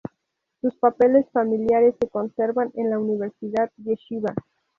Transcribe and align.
Sus 0.61 0.75
papeles 0.77 1.27
familiares 1.31 1.93
se 2.01 2.09
conservan 2.09 2.71
en 2.73 2.89
la 2.89 2.97
Universidad 2.97 3.69
Yeshiva. 3.77 4.33